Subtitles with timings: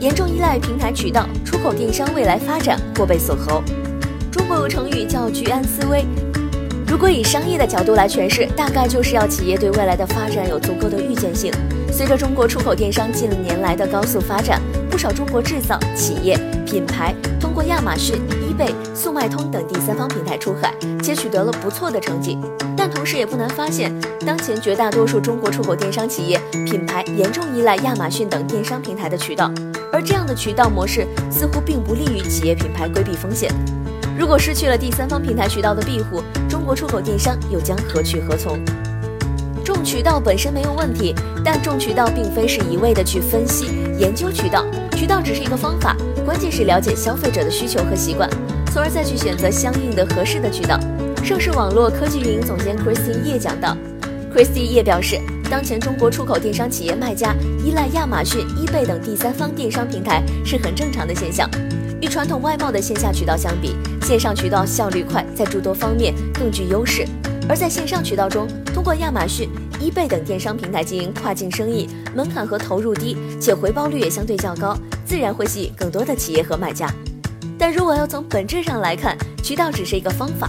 [0.00, 3.62] 严重依赖平台渠道，出口电商未来发展或被锁喉。
[4.32, 6.06] 中国有成语叫居安思危。
[6.88, 11.52] 如果以商业的角度来诠释，大概就是要企业对未来的发展有足够的预见性。
[11.92, 14.58] 随着中国出口电商近年来的高速发展，
[14.90, 18.16] 不少中国制造企业品牌通过亚马逊、
[18.48, 22.38] 易贝、速卖通等第三方平台出海，且取得了不错的成绩。
[22.74, 23.92] 但同时也不难发现，
[24.26, 29.52] 当前绝大多数中国出口电商企业品牌严重依赖亚马逊等电商平台的渠道，
[29.92, 33.50] 而这样的渠道模式似乎并不利于企业品牌规避风险。
[34.18, 38.58] 如果失去了第三方平台渠道的庇护，中国出口电商又将何去何从？
[39.64, 43.66] 重渠道本身没有问题，但重渠道并非是一味的去分析
[43.98, 48.28] 研究渠道，渠道只是一个方法，关键是了解消费者的需求和习惯，
[48.72, 50.78] 从而再去选择相应的合适的渠道。
[51.22, 53.76] 盛世网络科技运营总监 Christine 叶讲到
[54.34, 57.34] ，Christine 叶表示，当前中国出口电商企业卖家
[57.64, 61.50] 依赖亚马逊、易贝等第三方电商平台是很正常的现象。
[62.00, 67.04] 与传统外贸的线下渠道相比，线上渠道效率快，在诸多方面更具优势。
[67.48, 76.88] 而在线上渠道中，通过亚马逊、易贝等电商平台经营跨境生意，门槛和投入低，且回报率也相对较高，自然会吸引更多的企业和买家。
[77.58, 80.48] 但如果要从本质上来看，渠道只是一个方法，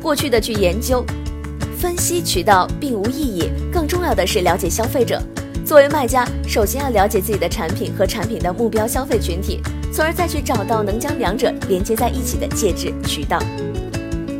[0.00, 1.02] 过去的去研究、
[1.82, 5.20] 分析渠道并无意义，更重要的是了解消费者。
[5.66, 9.60] 作为卖家，首先要了解自己的产品和产品的目标消费群体。
[9.92, 13.36] 从而再去找到能将两者连接在一起的介质渠道。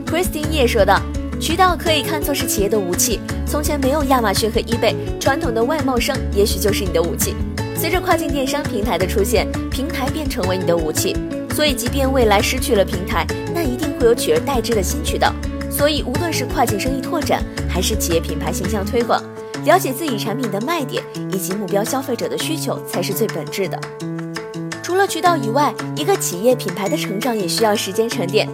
[0.07, 1.03] Christine 也说道
[1.41, 3.19] ：“渠道可以看作是企业的武器。
[3.45, 7.35] 从前没有亚马逊和 eBay，传统的外贸商也许就是你的武器。
[7.75, 11.17] 随着跨境电商平台的出现，平台便成为你的武器。
[11.57, 15.35] 所以，即便未来失去了平台，那一定会有取而代之的新渠道。
[15.75, 19.21] 所以，无论是跨境生意拓展，还是企业品牌形象推广，
[19.65, 21.03] 了解自己产品的卖点
[21.33, 23.81] 以及目标消费者的需求，才是最本质的。”
[24.83, 28.47] 除了渠道以外，一个企业品牌的成长也需要时间沉淀。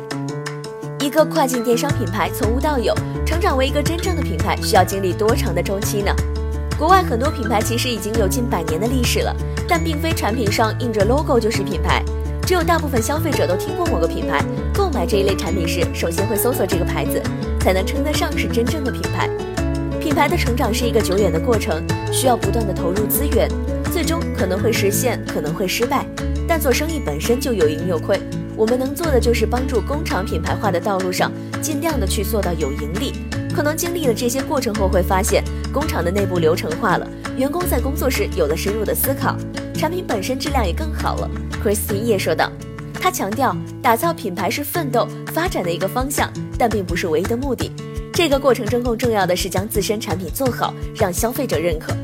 [1.00, 2.94] 一个跨境电商品牌从无到有
[3.26, 6.14] 成长为一个真正的品牌，需要经历多长的周期呢？
[6.78, 9.34] 国外很多品牌其实已经有近百年的历史了，
[9.68, 12.04] 但并非产品上印着 logo 就是品牌。
[12.48, 14.42] 只有大部分消费者都听过某个品牌，
[14.72, 17.22] 购买这一类产品时，首先会搜索这个牌子，
[17.60, 19.28] 才能称得上是真正的品牌。
[20.00, 23.50] 品牌的成长是一个久远的过程，需要不断的投入资源，
[23.92, 26.06] 最终可能会实现，可能会失败。
[26.48, 28.18] 但做生意本身就有盈有亏，
[28.56, 31.30] 我们能做的就是帮助工厂品牌化的道路上，
[31.60, 33.12] 尽量的去做到有盈利。
[33.54, 39.36] 可能经历了这些过程后，会发现工厂的内部流程化了，员工在工作时有了深入的思考，
[39.78, 41.30] 产品本身质量也更好了。
[41.62, 42.50] Christine 也说道，
[42.94, 46.28] 他强调，打造品牌是奋斗发展的一个方向，
[46.58, 47.70] 但并不是唯一的目的。
[48.12, 51.96] 这个过程中更重要的是将自身产品做好，让消费者认可。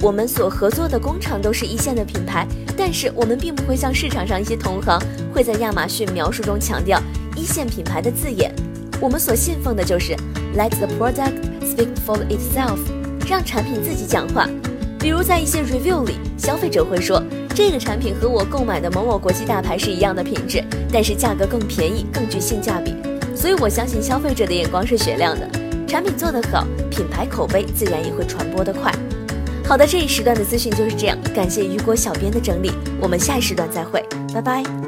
[0.00, 2.46] 我们所合作的工厂都是一线的品牌，
[2.76, 5.02] 但是我们并不会像市场上一些同行
[5.34, 7.02] 会在亚马逊描述中强调
[7.34, 8.54] 一线品牌的字眼。
[9.00, 10.14] 我们所信奉的就是
[10.56, 12.78] Let the product speak for itself，
[13.28, 14.48] 让产品自己讲话。
[14.98, 17.22] 比如在一些 review 里，消费者会说
[17.54, 22.94] 这个产品和我购买的某某国际大牌是一样的品质，但是价格更便宜，更具性价比。
[23.34, 25.48] 所以我相信消费者的眼光是雪亮的，
[25.86, 28.92] 产品做得好，品牌口碑自然也会传播得快。
[29.64, 34.04] 好的，这一时段的资讯就是这样，感谢雨果小编的整理，我们下一时段再会，
[34.34, 34.87] 拜拜。